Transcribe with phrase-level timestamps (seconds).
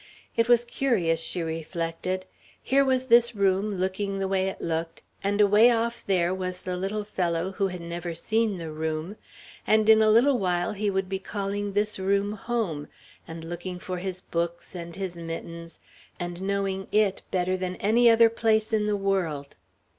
[0.35, 2.25] It was curious, she reflected;
[2.63, 6.75] here was this room looking the way it looked, and away off there was the
[6.75, 9.15] little fellow who had never seen the room;
[9.67, 12.87] and in a little while he would be calling this room home,
[13.27, 15.77] and looking for his books and his mittens,
[16.19, 19.55] and knowing it better than any other place in the world.